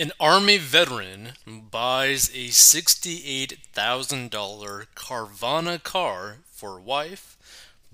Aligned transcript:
An 0.00 0.10
Army 0.18 0.56
veteran 0.56 1.32
buys 1.46 2.30
a 2.30 2.48
$68,000 2.48 4.86
Carvana 4.94 5.82
car 5.82 6.38
for 6.50 6.80
wife, 6.80 7.36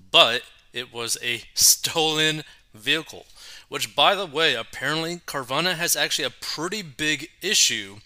but 0.09 0.43
it 0.71 0.93
was 0.93 1.17
a 1.21 1.43
stolen 1.53 2.45
vehicle. 2.73 3.25
Which, 3.67 3.93
by 3.93 4.15
the 4.15 4.25
way, 4.25 4.55
apparently 4.55 5.17
Carvana 5.17 5.75
has 5.75 5.97
actually 5.97 6.23
a 6.23 6.29
pretty 6.29 6.81
big 6.81 7.29
issue 7.41 7.97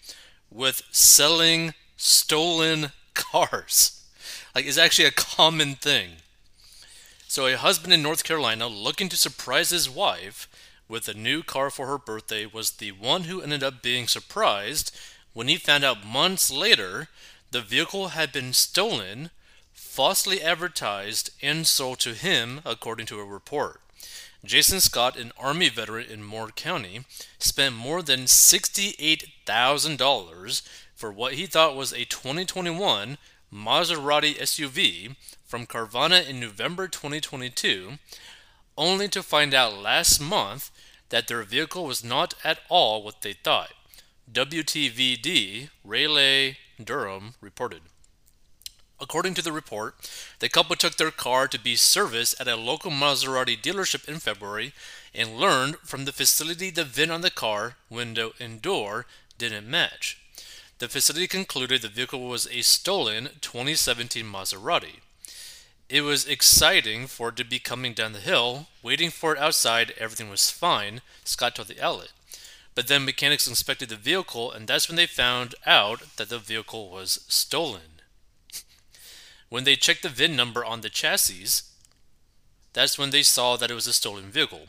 with 0.50 0.82
selling 0.90 1.74
stolen 1.96 2.90
cars. 3.14 4.04
Like, 4.52 4.66
it's 4.66 4.78
actually 4.78 5.06
a 5.06 5.12
common 5.12 5.76
thing. 5.76 6.14
So, 7.28 7.46
a 7.46 7.56
husband 7.56 7.92
in 7.92 8.02
North 8.02 8.24
Carolina 8.24 8.66
looking 8.66 9.08
to 9.10 9.16
surprise 9.16 9.70
his 9.70 9.88
wife 9.88 10.48
with 10.88 11.08
a 11.08 11.14
new 11.14 11.42
car 11.42 11.70
for 11.70 11.86
her 11.86 11.98
birthday 11.98 12.46
was 12.46 12.72
the 12.72 12.92
one 12.92 13.24
who 13.24 13.40
ended 13.40 13.62
up 13.62 13.82
being 13.82 14.06
surprised 14.06 14.94
when 15.32 15.48
he 15.48 15.56
found 15.56 15.84
out 15.84 16.06
months 16.06 16.50
later 16.50 17.08
the 17.50 17.60
vehicle 17.60 18.08
had 18.08 18.32
been 18.32 18.52
stolen, 18.52 19.30
falsely 19.72 20.42
advertised, 20.42 21.30
and 21.42 21.66
sold 21.66 21.98
to 22.00 22.14
him, 22.14 22.60
according 22.64 23.06
to 23.06 23.20
a 23.20 23.24
report. 23.24 23.80
Jason 24.44 24.80
Scott, 24.80 25.16
an 25.16 25.30
Army 25.38 25.68
veteran 25.68 26.10
in 26.10 26.24
Moore 26.24 26.48
County, 26.48 27.04
spent 27.38 27.76
more 27.76 28.02
than 28.02 28.22
$68,000 28.22 30.62
for 30.94 31.12
what 31.12 31.34
he 31.34 31.46
thought 31.46 31.76
was 31.76 31.92
a 31.92 32.04
2021 32.04 33.18
Maserati 33.52 34.36
SUV 34.38 35.14
from 35.44 35.66
Carvana 35.66 36.26
in 36.26 36.40
November 36.40 36.88
2022, 36.88 37.98
only 38.76 39.08
to 39.08 39.22
find 39.22 39.54
out 39.54 39.76
last 39.76 40.20
month 40.20 40.70
that 41.10 41.28
their 41.28 41.42
vehicle 41.42 41.84
was 41.84 42.02
not 42.02 42.34
at 42.42 42.60
all 42.68 43.02
what 43.02 43.22
they 43.22 43.34
thought. 43.34 43.72
WTVD 44.32 45.68
Raleigh 45.84 46.56
Durham 46.82 47.34
reported. 47.40 47.82
According 49.00 49.34
to 49.34 49.42
the 49.42 49.52
report, 49.52 49.96
the 50.38 50.48
couple 50.48 50.76
took 50.76 50.96
their 50.96 51.10
car 51.10 51.48
to 51.48 51.58
be 51.58 51.74
serviced 51.74 52.40
at 52.40 52.46
a 52.46 52.54
local 52.56 52.90
Maserati 52.90 53.60
dealership 53.60 54.08
in 54.08 54.20
February 54.20 54.72
and 55.12 55.36
learned 55.36 55.76
from 55.78 56.04
the 56.04 56.12
facility 56.12 56.70
the 56.70 56.84
VIN 56.84 57.10
on 57.10 57.20
the 57.20 57.30
car, 57.30 57.76
window, 57.90 58.32
and 58.38 58.62
door 58.62 59.06
didn't 59.38 59.68
match. 59.68 60.18
The 60.78 60.88
facility 60.88 61.26
concluded 61.26 61.82
the 61.82 61.88
vehicle 61.88 62.28
was 62.28 62.46
a 62.46 62.62
stolen 62.62 63.30
2017 63.40 64.24
Maserati. 64.24 65.00
It 65.92 66.04
was 66.04 66.26
exciting 66.26 67.06
for 67.06 67.28
it 67.28 67.36
to 67.36 67.44
be 67.44 67.58
coming 67.58 67.92
down 67.92 68.14
the 68.14 68.20
hill, 68.20 68.68
waiting 68.82 69.10
for 69.10 69.34
it 69.34 69.38
outside, 69.38 69.92
everything 69.98 70.30
was 70.30 70.50
fine, 70.50 71.02
Scott 71.22 71.56
told 71.56 71.68
the 71.68 71.82
outlet. 71.82 72.12
But 72.74 72.88
then 72.88 73.04
mechanics 73.04 73.46
inspected 73.46 73.90
the 73.90 73.96
vehicle, 73.96 74.50
and 74.50 74.66
that's 74.66 74.88
when 74.88 74.96
they 74.96 75.04
found 75.04 75.54
out 75.66 76.16
that 76.16 76.30
the 76.30 76.38
vehicle 76.38 76.88
was 76.88 77.26
stolen. 77.28 78.00
when 79.50 79.64
they 79.64 79.76
checked 79.76 80.02
the 80.02 80.08
VIN 80.08 80.34
number 80.34 80.64
on 80.64 80.80
the 80.80 80.88
chassis, 80.88 81.66
that's 82.72 82.98
when 82.98 83.10
they 83.10 83.22
saw 83.22 83.58
that 83.58 83.70
it 83.70 83.74
was 83.74 83.86
a 83.86 83.92
stolen 83.92 84.30
vehicle. 84.30 84.68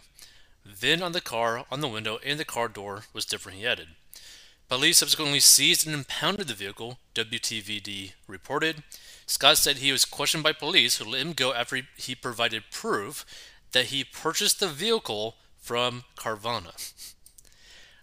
VIN 0.66 1.02
on 1.02 1.14
the 1.14 1.22
car, 1.22 1.64
on 1.72 1.80
the 1.80 1.88
window, 1.88 2.20
and 2.26 2.38
the 2.38 2.44
car 2.44 2.68
door 2.68 3.04
was 3.14 3.24
different, 3.24 3.60
he 3.60 3.66
added. 3.66 3.88
Police 4.68 4.98
subsequently 4.98 5.40
seized 5.40 5.88
and 5.88 5.96
impounded 5.96 6.50
the 6.50 6.54
vehicle, 6.54 7.00
WTVD 7.16 8.12
reported. 8.28 8.84
Scott 9.26 9.58
said 9.58 9.78
he 9.78 9.92
was 9.92 10.06
questioned 10.06 10.44
by 10.44 10.54
police 10.54 10.98
who 10.98 11.06
let 11.06 11.22
him 11.22 11.34
go 11.34 11.54
after 11.54 11.82
he 11.98 12.16
provided 12.16 12.64
proof 12.72 13.26
that 13.72 13.86
he 13.86 14.04
purchased 14.04 14.60
the 14.60 14.68
vehicle 14.68 15.36
from 15.58 16.04
Carvana. 16.18 16.94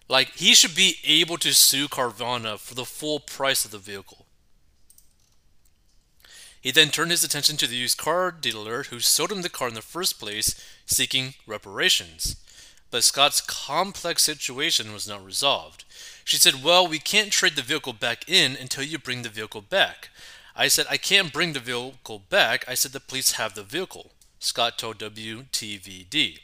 Like, 0.08 0.30
he 0.36 0.54
should 0.54 0.74
be 0.74 0.96
able 1.04 1.36
to 1.38 1.52
sue 1.52 1.86
Carvana 1.86 2.58
for 2.58 2.74
the 2.74 2.84
full 2.84 3.20
price 3.20 3.64
of 3.64 3.70
the 3.70 3.78
vehicle. 3.78 4.26
He 6.60 6.70
then 6.70 6.88
turned 6.88 7.10
his 7.10 7.24
attention 7.24 7.56
to 7.58 7.66
the 7.66 7.76
used 7.76 7.96
car 7.96 8.30
dealer 8.30 8.84
who 8.84 9.00
sold 9.00 9.32
him 9.32 9.42
the 9.42 9.48
car 9.48 9.68
in 9.68 9.74
the 9.74 9.80
first 9.80 10.18
place, 10.18 10.60
seeking 10.84 11.34
reparations. 11.46 12.36
But 12.90 13.04
Scott's 13.04 13.40
complex 13.40 14.22
situation 14.22 14.92
was 14.92 15.08
not 15.08 15.24
resolved. 15.24 15.84
She 16.24 16.36
said, 16.36 16.62
Well, 16.62 16.86
we 16.86 16.98
can't 16.98 17.30
trade 17.30 17.56
the 17.56 17.62
vehicle 17.62 17.92
back 17.92 18.28
in 18.28 18.56
until 18.56 18.84
you 18.84 18.98
bring 18.98 19.22
the 19.22 19.28
vehicle 19.28 19.62
back. 19.62 20.10
I 20.60 20.68
said, 20.68 20.84
I 20.90 20.98
can't 20.98 21.32
bring 21.32 21.54
the 21.54 21.58
vehicle 21.58 22.18
back. 22.28 22.66
I 22.68 22.74
said, 22.74 22.92
the 22.92 23.00
police 23.00 23.32
have 23.32 23.54
the 23.54 23.62
vehicle. 23.62 24.10
Scott 24.40 24.76
told 24.76 24.98
WTVD. 24.98 26.38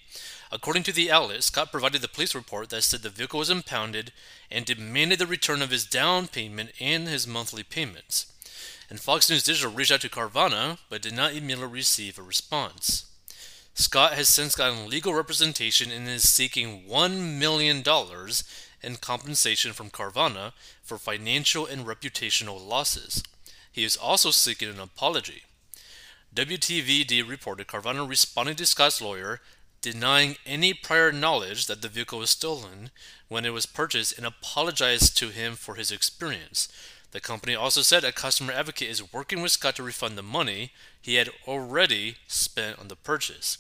According 0.50 0.84
to 0.84 0.92
the 0.92 1.10
outlet, 1.10 1.42
Scott 1.42 1.70
provided 1.70 2.00
the 2.00 2.08
police 2.08 2.34
report 2.34 2.70
that 2.70 2.80
said 2.84 3.02
the 3.02 3.10
vehicle 3.10 3.40
was 3.40 3.50
impounded 3.50 4.12
and 4.50 4.64
demanded 4.64 5.18
the 5.18 5.26
return 5.26 5.60
of 5.60 5.68
his 5.68 5.84
down 5.84 6.28
payment 6.28 6.70
and 6.80 7.06
his 7.06 7.26
monthly 7.26 7.62
payments. 7.62 8.32
And 8.88 8.98
Fox 8.98 9.28
News 9.28 9.42
Digital 9.42 9.70
reached 9.70 9.92
out 9.92 10.00
to 10.00 10.08
Carvana 10.08 10.78
but 10.88 11.02
did 11.02 11.12
not 11.14 11.34
immediately 11.34 11.66
receive 11.66 12.18
a 12.18 12.22
response. 12.22 13.04
Scott 13.74 14.14
has 14.14 14.30
since 14.30 14.54
gotten 14.54 14.88
legal 14.88 15.12
representation 15.12 15.92
and 15.92 16.08
is 16.08 16.26
seeking 16.26 16.84
$1 16.88 17.38
million 17.38 17.84
in 18.82 18.96
compensation 18.96 19.74
from 19.74 19.90
Carvana 19.90 20.54
for 20.82 20.96
financial 20.96 21.66
and 21.66 21.84
reputational 21.84 22.66
losses. 22.66 23.22
He 23.76 23.84
is 23.84 23.94
also 23.94 24.30
seeking 24.30 24.70
an 24.70 24.80
apology. 24.80 25.42
WTVD 26.34 27.28
reported 27.28 27.66
Carvana 27.66 28.08
responded 28.08 28.56
to 28.56 28.64
Scott's 28.64 29.02
lawyer, 29.02 29.42
denying 29.82 30.36
any 30.46 30.72
prior 30.72 31.12
knowledge 31.12 31.66
that 31.66 31.82
the 31.82 31.88
vehicle 31.90 32.20
was 32.20 32.30
stolen 32.30 32.90
when 33.28 33.44
it 33.44 33.52
was 33.52 33.66
purchased 33.66 34.16
and 34.16 34.26
apologized 34.26 35.18
to 35.18 35.28
him 35.28 35.56
for 35.56 35.74
his 35.74 35.92
experience. 35.92 36.68
The 37.10 37.20
company 37.20 37.54
also 37.54 37.82
said 37.82 38.02
a 38.02 38.12
customer 38.12 38.54
advocate 38.54 38.88
is 38.88 39.12
working 39.12 39.42
with 39.42 39.52
Scott 39.52 39.76
to 39.76 39.82
refund 39.82 40.16
the 40.16 40.22
money 40.22 40.72
he 41.02 41.16
had 41.16 41.28
already 41.46 42.16
spent 42.26 42.78
on 42.78 42.88
the 42.88 42.96
purchase. 42.96 43.58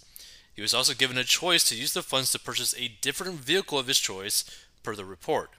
He 0.54 0.62
was 0.62 0.72
also 0.72 0.94
given 0.94 1.18
a 1.18 1.24
choice 1.24 1.62
to 1.64 1.76
use 1.76 1.92
the 1.92 2.02
funds 2.02 2.32
to 2.32 2.38
purchase 2.38 2.74
a 2.78 2.96
different 3.02 3.34
vehicle 3.40 3.78
of 3.78 3.86
his 3.86 3.98
choice, 3.98 4.46
per 4.82 4.96
the 4.96 5.04
report 5.04 5.50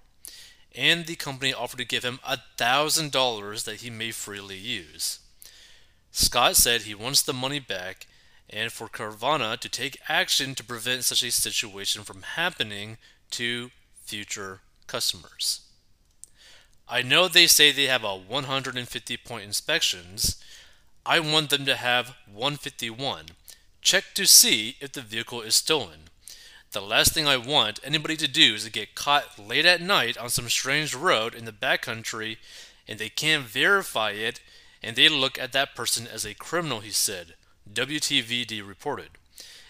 and 0.78 1.06
the 1.06 1.16
company 1.16 1.52
offered 1.52 1.80
to 1.80 1.86
give 1.86 2.06
him 2.06 2.20
$1,000 2.26 3.64
that 3.64 3.78
he 3.78 3.90
may 3.90 4.12
freely 4.12 4.58
use. 4.58 5.20
Scott 6.12 6.56
said 6.56 6.82
he 6.82 6.96
wants 6.96 7.24
the 7.24 7.34
money 7.34 7.60
back 7.60 8.06
and 8.50 8.72
for 8.72 8.88
Carvana 8.88 9.58
to 9.60 9.68
take 9.68 10.00
action 10.08 10.56
to 10.56 10.64
prevent 10.64 11.04
such 11.04 11.24
a 11.24 11.32
situation 11.32 12.04
from 12.04 12.22
happening 12.22 12.98
to 13.32 13.72
future 14.06 14.62
customers. 14.86 15.62
I 16.88 17.02
know 17.02 17.28
they 17.28 17.48
say 17.48 17.72
they 17.72 17.88
have 17.88 18.04
a 18.04 18.16
150 18.16 19.18
point 19.18 19.44
inspections. 19.44 20.42
I 21.06 21.20
want 21.20 21.50
them 21.50 21.66
to 21.66 21.76
have 21.76 22.16
151. 22.32 23.26
Check 23.82 24.06
to 24.14 24.26
see 24.26 24.78
if 24.80 24.94
the 24.94 25.02
vehicle 25.02 25.42
is 25.42 25.56
stolen. 25.56 26.10
The 26.78 26.84
last 26.84 27.12
thing 27.12 27.26
I 27.26 27.38
want 27.38 27.80
anybody 27.84 28.16
to 28.18 28.28
do 28.28 28.54
is 28.54 28.66
to 28.66 28.70
get 28.70 28.94
caught 28.94 29.40
late 29.40 29.66
at 29.66 29.82
night 29.82 30.16
on 30.16 30.30
some 30.30 30.48
strange 30.48 30.94
road 30.94 31.34
in 31.34 31.46
the 31.46 31.52
backcountry 31.52 32.38
and 32.88 33.00
they 33.00 33.10
can't 33.10 33.46
verify 33.46 34.12
it 34.12 34.42
and 34.84 34.96
they 34.96 35.10
look 35.10 35.40
at 35.40 35.54
that 35.54 35.74
person 35.74 36.06
as 36.06 36.24
a 36.24 36.36
criminal, 36.36 36.82
he 36.82 36.92
said. 36.92 37.34
WTVD 37.68 38.66
reported. 38.66 39.10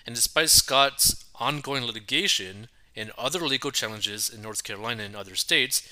And 0.05 0.15
despite 0.15 0.49
Scott's 0.49 1.23
ongoing 1.35 1.85
litigation 1.85 2.67
and 2.93 3.13
other 3.17 3.39
legal 3.39 3.71
challenges 3.71 4.29
in 4.29 4.41
North 4.41 4.65
Carolina 4.65 5.03
and 5.03 5.15
other 5.15 5.35
states, 5.35 5.87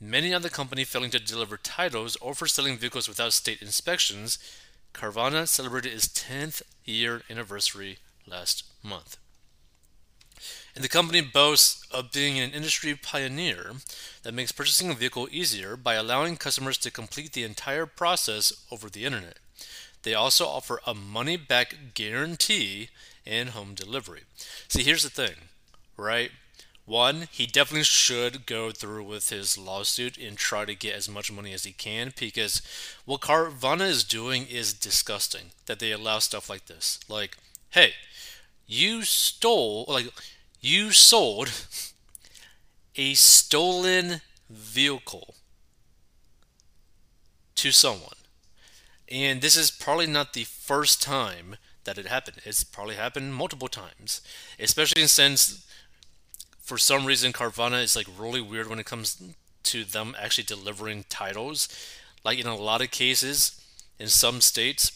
many 0.00 0.32
on 0.32 0.40
the 0.40 0.48
company 0.48 0.84
failing 0.84 1.10
to 1.10 1.18
deliver 1.18 1.58
titles 1.58 2.16
or 2.16 2.34
for 2.34 2.46
selling 2.46 2.78
vehicles 2.78 3.10
without 3.10 3.34
state 3.34 3.60
inspections, 3.60 4.38
Carvana 4.94 5.46
celebrated 5.46 5.92
its 5.92 6.08
10th 6.08 6.62
year 6.86 7.20
anniversary 7.28 7.98
last 8.26 8.64
month. 8.82 9.18
And 10.76 10.84
the 10.84 10.90
company 10.90 11.22
boasts 11.22 11.86
of 11.90 12.12
being 12.12 12.38
an 12.38 12.50
industry 12.50 12.94
pioneer 12.94 13.72
that 14.22 14.34
makes 14.34 14.52
purchasing 14.52 14.90
a 14.90 14.94
vehicle 14.94 15.26
easier 15.32 15.74
by 15.74 15.94
allowing 15.94 16.36
customers 16.36 16.76
to 16.78 16.90
complete 16.90 17.32
the 17.32 17.44
entire 17.44 17.86
process 17.86 18.52
over 18.70 18.90
the 18.90 19.06
internet. 19.06 19.38
They 20.02 20.12
also 20.12 20.46
offer 20.46 20.80
a 20.86 20.92
money 20.92 21.38
back 21.38 21.94
guarantee 21.94 22.90
and 23.26 23.48
home 23.50 23.72
delivery. 23.72 24.24
See, 24.68 24.82
here's 24.82 25.02
the 25.02 25.08
thing, 25.08 25.48
right? 25.96 26.30
One, 26.84 27.26
he 27.32 27.46
definitely 27.46 27.84
should 27.84 28.44
go 28.44 28.70
through 28.70 29.04
with 29.04 29.30
his 29.30 29.56
lawsuit 29.56 30.18
and 30.18 30.36
try 30.36 30.66
to 30.66 30.74
get 30.74 30.94
as 30.94 31.08
much 31.08 31.32
money 31.32 31.54
as 31.54 31.64
he 31.64 31.72
can 31.72 32.12
because 32.20 32.60
what 33.06 33.22
Carvana 33.22 33.88
is 33.88 34.04
doing 34.04 34.46
is 34.46 34.74
disgusting 34.74 35.52
that 35.64 35.78
they 35.78 35.90
allow 35.90 36.18
stuff 36.18 36.50
like 36.50 36.66
this. 36.66 37.00
Like, 37.08 37.38
hey, 37.70 37.94
you 38.66 39.02
stole, 39.02 39.86
like, 39.88 40.10
you 40.66 40.90
sold 40.90 41.50
a 42.96 43.14
stolen 43.14 44.20
vehicle 44.50 45.34
to 47.54 47.70
someone. 47.70 48.16
And 49.08 49.40
this 49.40 49.56
is 49.56 49.70
probably 49.70 50.08
not 50.08 50.32
the 50.32 50.42
first 50.42 51.00
time 51.00 51.56
that 51.84 51.98
it 51.98 52.06
happened. 52.06 52.38
It's 52.44 52.64
probably 52.64 52.96
happened 52.96 53.34
multiple 53.34 53.68
times, 53.68 54.20
especially 54.58 55.06
since 55.06 55.64
for 56.60 56.78
some 56.78 57.06
reason 57.06 57.32
Carvana 57.32 57.80
is 57.80 57.94
like 57.94 58.08
really 58.18 58.40
weird 58.40 58.68
when 58.68 58.80
it 58.80 58.86
comes 58.86 59.22
to 59.62 59.84
them 59.84 60.16
actually 60.18 60.44
delivering 60.44 61.04
titles. 61.08 61.68
Like 62.24 62.40
in 62.40 62.46
a 62.48 62.56
lot 62.56 62.82
of 62.82 62.90
cases, 62.90 63.60
in 64.00 64.08
some 64.08 64.40
states, 64.40 64.90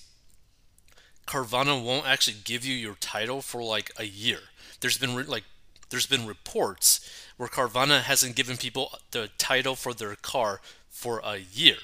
Carvana 1.29 1.81
won't 1.81 2.09
actually 2.09 2.39
give 2.43 2.65
you 2.65 2.75
your 2.75 2.97
title 2.97 3.41
for 3.41 3.63
like 3.63 3.93
a 3.97 4.05
year. 4.05 4.41
There's 4.81 4.99
been 4.99 5.15
like 5.27 5.45
there's 5.91 6.07
been 6.07 6.27
reports 6.27 7.01
where 7.37 7.49
Carvana 7.49 8.03
hasn't 8.03 8.37
given 8.37 8.57
people 8.57 8.93
the 9.11 9.29
title 9.39 9.75
for 9.75 9.93
their 9.93 10.15
car 10.17 10.61
for 10.89 11.21
a 11.25 11.39
year, 11.39 11.77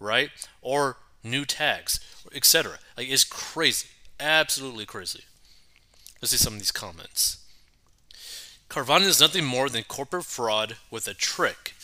right? 0.00 0.30
Or 0.62 0.96
new 1.22 1.44
tags, 1.44 2.00
etc. 2.34 2.78
Like 2.96 3.08
it's 3.08 3.24
crazy, 3.24 3.88
absolutely 4.18 4.86
crazy. 4.86 5.24
Let's 6.20 6.32
see 6.32 6.38
some 6.38 6.54
of 6.54 6.58
these 6.58 6.70
comments. 6.70 7.38
Carvana 8.68 9.06
is 9.06 9.20
nothing 9.20 9.44
more 9.44 9.68
than 9.68 9.84
corporate 9.84 10.24
fraud 10.24 10.76
with 10.90 11.06
a 11.06 11.14
trick. 11.14 11.74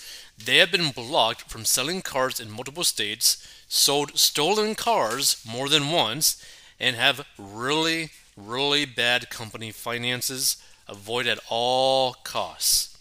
They 0.42 0.56
have 0.56 0.72
been 0.72 0.90
blocked 0.90 1.42
from 1.42 1.64
selling 1.64 2.00
cars 2.00 2.40
in 2.40 2.50
multiple 2.50 2.84
states, 2.84 3.46
sold 3.68 4.18
stolen 4.18 4.74
cars 4.74 5.44
more 5.46 5.68
than 5.68 5.90
once, 5.90 6.42
and 6.78 6.96
have 6.96 7.26
really, 7.38 8.10
really 8.36 8.86
bad 8.86 9.28
company 9.28 9.70
finances. 9.70 10.56
Avoid 10.90 11.28
at 11.28 11.38
all 11.48 12.14
costs. 12.24 12.98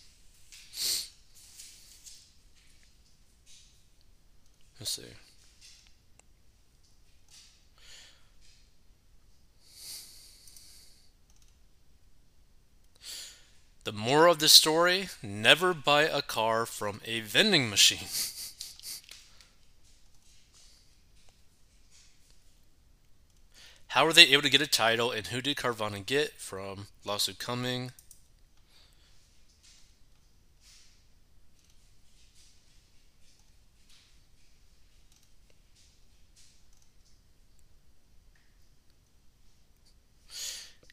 Let's 4.79 4.91
see. 4.91 5.01
The 13.85 13.91
moral 13.91 14.33
of 14.33 14.39
the 14.39 14.49
story 14.49 15.09
never 15.23 15.73
buy 15.73 16.03
a 16.03 16.21
car 16.21 16.67
from 16.67 17.01
a 17.05 17.21
vending 17.21 17.71
machine. 17.71 18.07
How 23.93 24.05
were 24.05 24.13
they 24.13 24.27
able 24.27 24.43
to 24.43 24.51
get 24.51 24.61
a 24.61 24.67
title 24.67 25.09
and 25.11 25.25
who 25.25 25.41
did 25.41 25.57
Carvana 25.57 26.05
get 26.05 26.33
from 26.33 26.89
lawsuit 27.03 27.39
coming? 27.39 27.91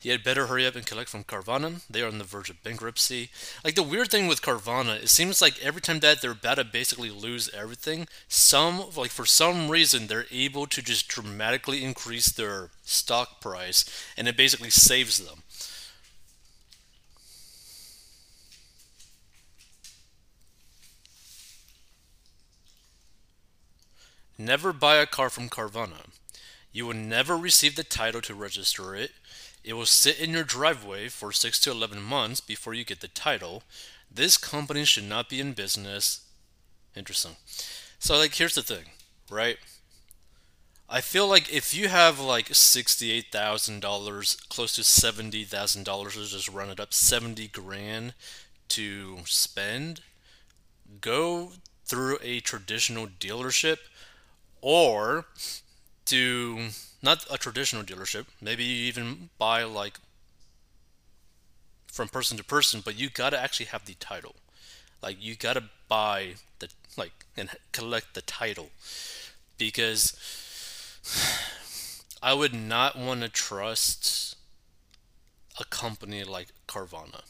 He 0.07 0.13
had 0.13 0.23
better 0.23 0.47
hurry 0.47 0.65
up 0.65 0.77
and 0.77 0.87
collect 0.87 1.11
from 1.11 1.25
Carvana. 1.25 1.85
They 1.91 2.01
are 2.01 2.07
on 2.07 2.19
the 2.19 2.23
verge 2.25 2.49
of 2.49 2.63
bankruptcy. 2.63 3.29
Like 3.65 3.75
the 3.75 3.83
weird 3.83 4.09
thing 4.09 4.29
with 4.29 4.41
Carvana, 4.41 5.03
it 5.03 5.09
seems 5.09 5.43
like 5.43 5.61
every 5.61 5.81
time 5.81 5.99
that 5.99 6.23
they're 6.23 6.31
about 6.31 6.59
to 6.59 6.65
basically 6.65 7.11
lose 7.11 7.53
everything, 7.53 8.07
some 8.29 8.85
like 8.97 9.11
for 9.11 9.27
some 9.27 9.69
reason 9.69 10.07
they're 10.07 10.27
able 10.31 10.69
to 10.69 10.81
just 10.81 11.09
dramatically 11.09 11.83
increase 11.83 12.31
their 12.31 12.71
stock 12.85 13.41
price, 13.41 13.85
and 14.17 14.29
it 14.29 14.37
basically 14.37 14.71
saves 14.71 15.19
them. 15.19 15.43
Never 24.39 24.73
buy 24.73 24.99
a 24.99 25.07
car 25.07 25.31
from 25.31 25.49
Carvana. 25.49 26.07
You 26.71 26.87
will 26.87 26.95
never 26.95 27.37
receive 27.37 27.75
the 27.75 27.83
title 27.83 28.21
to 28.21 28.35
register 28.35 28.95
it. 28.95 29.11
It 29.67 29.75
will 29.75 29.85
sit 29.85 30.21
in 30.21 30.31
your 30.31 30.45
driveway 30.45 31.09
for 31.09 31.33
6 31.33 31.61
to 31.61 31.73
11 31.73 32.01
months 32.01 32.41
before 32.41 32.73
you 32.73 32.85
get 32.85 33.01
the 33.01 33.09
title. 33.09 33.65
This 34.09 34.39
company 34.39 34.85
should 34.85 35.05
not 35.05 35.29
be 35.29 35.41
in 35.41 35.55
business. 35.55 36.21
Interesting. 36.95 37.37
So, 37.99 38.17
like, 38.17 38.35
here's 38.35 38.55
the 38.55 38.63
thing, 38.63 38.85
right? 39.29 39.59
I 40.89 41.01
feel 41.01 41.27
like 41.27 41.53
if 41.53 41.75
you 41.75 41.89
have 41.89 42.21
like 42.21 42.47
$68,000, 42.51 44.49
close 44.49 44.73
to 44.77 44.83
$70,000, 44.83 46.17
let's 46.17 46.31
just 46.31 46.49
run 46.49 46.71
it 46.71 46.79
up, 46.79 46.95
70 46.95 47.49
grand 47.49 48.15
to 48.69 49.19
spend, 49.25 50.03
go 51.01 51.55
through 51.85 52.19
a 52.23 52.39
traditional 52.39 53.09
dealership 53.09 53.79
or 54.61 55.27
do 56.05 56.69
not 57.07 57.25
a 57.31 57.39
traditional 57.39 57.85
dealership. 57.85 58.27
Maybe 58.43 58.65
you 58.65 58.85
even 58.87 59.31
buy 59.39 59.63
like 59.63 60.01
from 61.87 62.09
person 62.09 62.37
to 62.37 62.45
person, 62.45 62.83
but 62.85 62.99
you 62.99 63.09
gotta 63.09 63.41
actually 63.41 63.67
have 63.67 63.87
the 63.87 63.95
title. 63.95 64.35
Like 65.01 65.17
you 65.21 65.37
gotta 65.37 65.63
buy 65.89 66.35
the 66.59 66.69
like 66.97 67.25
and 67.37 67.49
collect 67.73 68.15
the 68.15 68.23
title 68.23 68.71
because 69.57 70.13
I 72.23 72.35
would 72.35 72.53
not 72.53 72.99
want 72.99 73.21
to 73.21 73.29
trust 73.29 74.37
a 75.61 75.65
company 75.65 76.25
like 76.25 76.49
Carvana. 76.67 77.23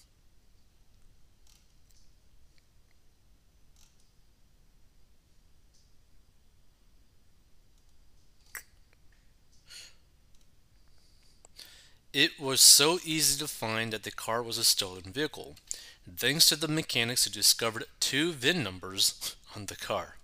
It 12.17 12.41
was 12.41 12.63
so 12.63 12.99
easy 13.05 13.39
to 13.41 13.47
find 13.47 13.93
that 13.93 14.05
the 14.05 14.11
car 14.11 14.43
was 14.43 14.57
a 14.57 14.65
stolen 14.65 15.13
vehicle, 15.13 15.57
thanks 16.17 16.47
to 16.47 16.57
the 16.57 16.67
mechanics 16.67 17.25
who 17.25 17.31
discovered 17.31 17.85
two 18.01 18.33
VIN 18.33 18.65
numbers 18.65 19.37
on 19.55 19.67
the 19.67 19.77
car. 19.77 20.17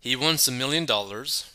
He 0.00 0.16
wants 0.16 0.48
a 0.48 0.50
million 0.50 0.86
dollars. 0.86 1.52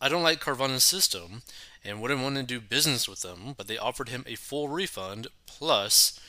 I 0.00 0.08
don't 0.08 0.22
like 0.22 0.38
Carvana's 0.38 0.84
system 0.84 1.42
and 1.84 2.00
wouldn't 2.00 2.22
want 2.22 2.36
to 2.36 2.44
do 2.44 2.60
business 2.60 3.08
with 3.08 3.22
them, 3.22 3.54
but 3.56 3.66
they 3.66 3.76
offered 3.76 4.10
him 4.10 4.22
a 4.24 4.36
full 4.36 4.68
refund 4.68 5.26
plus 5.46 6.20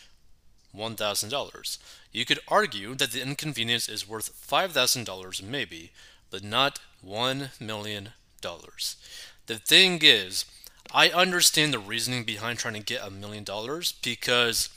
$1,000. 0.75 1.77
You 2.11 2.25
could 2.25 2.39
argue 2.47 2.95
that 2.95 3.11
the 3.11 3.21
inconvenience 3.21 3.87
is 3.87 4.09
worth 4.09 4.33
$5,000 4.49 5.43
maybe, 5.43 5.91
but 6.31 6.43
not 6.43 6.79
$1 7.05 7.61
million. 7.61 8.09
The 8.41 9.57
thing 9.59 9.99
is, 10.01 10.45
I 10.91 11.09
understand 11.09 11.73
the 11.73 11.79
reasoning 11.79 12.23
behind 12.23 12.57
trying 12.57 12.73
to 12.73 12.79
get 12.79 13.05
a 13.05 13.11
million 13.11 13.43
dollars 13.43 13.91
because 14.01 14.69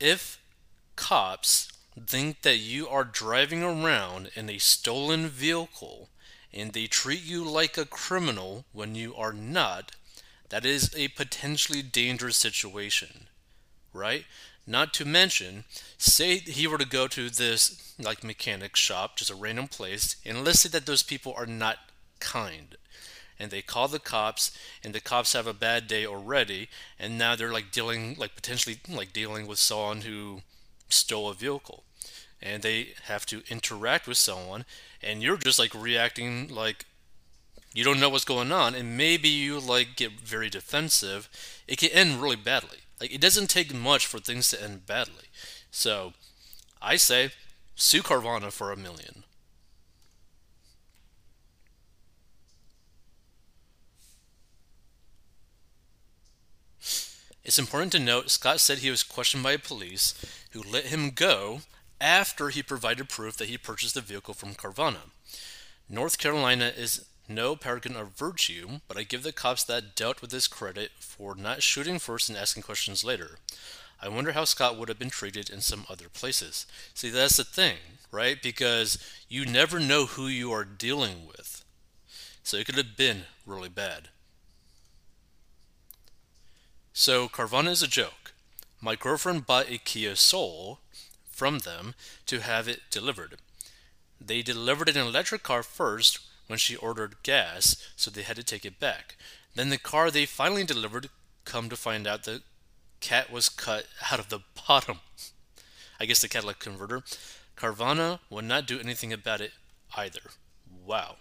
if 0.00 0.40
cops 0.96 1.70
think 2.06 2.42
that 2.42 2.58
you 2.58 2.88
are 2.88 3.04
driving 3.04 3.62
around 3.62 4.30
in 4.34 4.50
a 4.50 4.58
stolen 4.58 5.28
vehicle 5.28 6.08
and 6.52 6.72
they 6.72 6.86
treat 6.86 7.24
you 7.24 7.44
like 7.44 7.78
a 7.78 7.86
criminal 7.86 8.64
when 8.72 8.94
you 8.94 9.14
are 9.14 9.32
not, 9.32 9.92
that 10.48 10.64
is 10.64 10.94
a 10.96 11.08
potentially 11.08 11.82
dangerous 11.82 12.36
situation, 12.36 13.28
right? 13.92 14.24
Not 14.66 14.92
to 14.94 15.04
mention, 15.04 15.64
say 15.96 16.38
he 16.38 16.66
were 16.66 16.78
to 16.78 16.86
go 16.86 17.06
to 17.08 17.30
this 17.30 17.94
like 17.98 18.24
mechanic 18.24 18.74
shop, 18.76 19.16
just 19.16 19.30
a 19.30 19.34
random 19.34 19.68
place, 19.68 20.16
and 20.24 20.44
let's 20.44 20.60
say 20.60 20.68
that 20.70 20.86
those 20.86 21.02
people 21.02 21.32
are 21.36 21.46
not 21.46 21.78
kind. 22.18 22.76
And 23.38 23.50
they 23.50 23.62
call 23.62 23.86
the 23.86 23.98
cops, 23.98 24.50
and 24.82 24.94
the 24.94 25.00
cops 25.00 25.34
have 25.34 25.46
a 25.46 25.52
bad 25.54 25.86
day 25.86 26.06
already, 26.06 26.68
and 26.98 27.18
now 27.18 27.36
they're 27.36 27.52
like 27.52 27.70
dealing, 27.70 28.16
like 28.18 28.34
potentially 28.34 28.78
like 28.88 29.12
dealing 29.12 29.46
with 29.46 29.58
someone 29.58 30.00
who 30.00 30.42
stole 30.88 31.28
a 31.28 31.34
vehicle, 31.34 31.84
and 32.42 32.62
they 32.62 32.94
have 33.04 33.24
to 33.26 33.42
interact 33.48 34.08
with 34.08 34.18
someone, 34.18 34.64
and 35.02 35.22
you're 35.22 35.36
just 35.36 35.58
like 35.58 35.74
reacting 35.74 36.48
like 36.48 36.86
you 37.72 37.84
don't 37.84 38.00
know 38.00 38.08
what's 38.08 38.24
going 38.24 38.50
on, 38.50 38.74
and 38.74 38.96
maybe 38.96 39.28
you 39.28 39.60
like 39.60 39.96
get 39.96 40.12
very 40.12 40.48
defensive. 40.48 41.28
It 41.68 41.78
can 41.78 41.90
end 41.90 42.22
really 42.22 42.36
badly. 42.36 42.78
Like 43.00 43.12
it 43.12 43.20
doesn't 43.20 43.48
take 43.48 43.74
much 43.74 44.06
for 44.06 44.18
things 44.18 44.50
to 44.50 44.62
end 44.62 44.86
badly. 44.86 45.28
So 45.70 46.12
I 46.80 46.96
say 46.96 47.30
sue 47.74 48.02
Carvana 48.02 48.50
for 48.52 48.72
a 48.72 48.76
million. 48.76 49.24
It's 57.44 57.60
important 57.60 57.92
to 57.92 58.00
note 58.00 58.28
Scott 58.30 58.58
said 58.58 58.78
he 58.78 58.90
was 58.90 59.04
questioned 59.04 59.44
by 59.44 59.56
police 59.56 60.14
who 60.50 60.62
let 60.62 60.86
him 60.86 61.10
go 61.10 61.60
after 62.00 62.48
he 62.48 62.62
provided 62.62 63.08
proof 63.08 63.36
that 63.36 63.48
he 63.48 63.56
purchased 63.56 63.94
the 63.94 64.00
vehicle 64.00 64.34
from 64.34 64.54
Carvana. 64.54 65.10
North 65.88 66.18
Carolina 66.18 66.72
is 66.76 67.06
no 67.28 67.56
paragon 67.56 67.96
of 67.96 68.16
virtue, 68.16 68.80
but 68.88 68.96
I 68.96 69.02
give 69.02 69.22
the 69.22 69.32
cops 69.32 69.64
that 69.64 69.94
dealt 69.96 70.20
with 70.20 70.30
this 70.30 70.48
credit 70.48 70.92
for 70.98 71.34
not 71.34 71.62
shooting 71.62 71.98
first 71.98 72.28
and 72.28 72.38
asking 72.38 72.62
questions 72.62 73.04
later. 73.04 73.38
I 74.00 74.08
wonder 74.08 74.32
how 74.32 74.44
Scott 74.44 74.76
would 74.76 74.88
have 74.88 74.98
been 74.98 75.10
treated 75.10 75.48
in 75.48 75.60
some 75.60 75.86
other 75.88 76.08
places. 76.08 76.66
See, 76.94 77.08
that's 77.08 77.38
the 77.38 77.44
thing, 77.44 77.78
right? 78.12 78.40
Because 78.42 78.98
you 79.28 79.46
never 79.46 79.80
know 79.80 80.06
who 80.06 80.26
you 80.26 80.52
are 80.52 80.64
dealing 80.64 81.26
with. 81.26 81.64
So 82.42 82.58
it 82.58 82.66
could 82.66 82.76
have 82.76 82.96
been 82.96 83.22
really 83.46 83.70
bad. 83.70 84.08
So 86.92 87.28
Carvana 87.28 87.70
is 87.70 87.82
a 87.82 87.88
joke. 87.88 88.32
My 88.80 88.94
girlfriend 88.94 89.46
bought 89.46 89.70
a 89.70 89.78
Kia 89.78 90.14
Soul 90.14 90.80
from 91.30 91.60
them 91.60 91.94
to 92.26 92.40
have 92.40 92.68
it 92.68 92.82
delivered. 92.90 93.36
They 94.20 94.42
delivered 94.42 94.88
an 94.88 94.96
electric 94.96 95.42
car 95.42 95.62
first 95.62 96.20
when 96.46 96.58
she 96.58 96.76
ordered 96.76 97.22
gas, 97.22 97.76
so 97.96 98.10
they 98.10 98.22
had 98.22 98.36
to 98.36 98.44
take 98.44 98.64
it 98.64 98.78
back. 98.78 99.16
Then 99.54 99.70
the 99.70 99.78
car 99.78 100.10
they 100.10 100.26
finally 100.26 100.64
delivered, 100.64 101.08
come 101.44 101.68
to 101.68 101.76
find 101.76 102.06
out 102.06 102.24
the 102.24 102.42
cat 103.00 103.30
was 103.30 103.48
cut 103.48 103.86
out 104.10 104.18
of 104.18 104.28
the 104.28 104.40
bottom. 104.68 105.00
I 105.98 106.06
guess 106.06 106.20
the 106.20 106.28
catalytic 106.28 106.60
converter. 106.60 107.02
Carvana 107.56 108.20
would 108.28 108.44
not 108.44 108.66
do 108.66 108.78
anything 108.78 109.12
about 109.12 109.40
it 109.40 109.52
either. 109.96 110.20
Wow. 110.84 111.16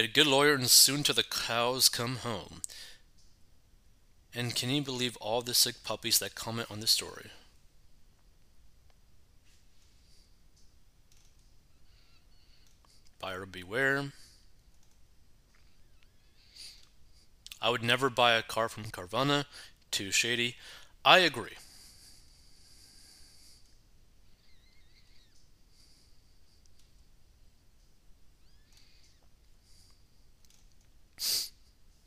Get 0.00 0.08
a 0.08 0.12
good 0.14 0.26
lawyer 0.28 0.54
and 0.54 0.70
soon 0.70 1.02
till 1.02 1.14
the 1.14 1.22
cows 1.22 1.90
come 1.90 2.16
home. 2.16 2.62
And 4.34 4.56
can 4.56 4.70
you 4.70 4.80
believe 4.80 5.14
all 5.18 5.42
the 5.42 5.52
sick 5.52 5.84
puppies 5.84 6.18
that 6.20 6.34
comment 6.34 6.70
on 6.70 6.80
this 6.80 6.90
story? 6.90 7.26
Buyer 13.20 13.44
beware. 13.44 14.12
I 17.60 17.68
would 17.68 17.82
never 17.82 18.08
buy 18.08 18.32
a 18.32 18.42
car 18.42 18.70
from 18.70 18.84
Carvana. 18.84 19.44
Too 19.90 20.10
shady. 20.10 20.56
I 21.04 21.18
agree. 21.18 21.58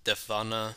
Defana. 0.04 0.76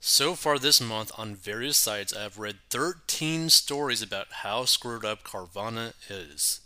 So 0.00 0.34
far 0.34 0.58
this 0.58 0.80
month, 0.80 1.12
on 1.18 1.34
various 1.34 1.76
sites, 1.76 2.16
I 2.16 2.22
have 2.22 2.38
read 2.38 2.56
13 2.70 3.50
stories 3.50 4.00
about 4.00 4.28
how 4.30 4.64
screwed 4.64 5.04
up 5.04 5.22
Carvana 5.22 5.92
is. 6.08 6.60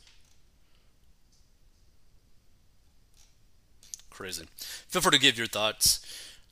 Crazy. 4.08 4.44
Feel 4.56 5.02
free 5.02 5.10
to 5.10 5.18
give 5.18 5.36
your 5.36 5.48
thoughts. 5.48 5.98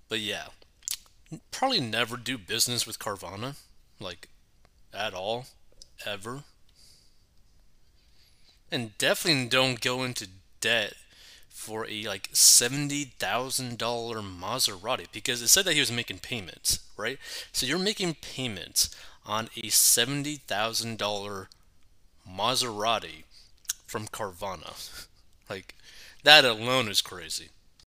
But 0.09 0.19
yeah, 0.19 0.47
probably 1.52 1.81
never 1.81 2.16
do 2.16 2.37
business 2.37 2.87
with 2.87 2.99
Carvana. 2.99 3.57
Like, 4.00 4.28
at 4.92 5.14
all. 5.14 5.47
Ever. 6.04 6.42
And 8.73 8.99
definitely 8.99 9.47
don't 9.49 9.81
go 9.81 10.02
into 10.02 10.26
debt 10.61 10.95
for 11.52 11.87
a 11.88 12.04
like 12.04 12.32
$70,000 12.32 13.78
Maserati 13.78 15.06
because 15.12 15.42
it 15.42 15.49
said 15.49 15.64
that 15.64 15.75
he 15.75 15.80
was 15.80 15.92
making 15.92 16.18
payments, 16.18 16.80
right? 16.97 17.18
So 17.52 17.66
you're 17.66 17.78
making 17.78 18.14
payments 18.14 18.94
on 19.25 19.47
a 19.56 19.68
$70,000 19.68 21.47
Maserati 22.28 23.25
from 23.87 24.09
Carvana. 24.09 25.06
like 25.49 25.75
that 26.25 26.44
alone 26.44 26.88
is 26.88 27.00
crazy. 27.00 27.49